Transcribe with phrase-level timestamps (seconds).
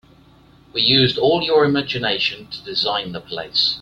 [0.73, 3.69] We used all your imgination to design the place.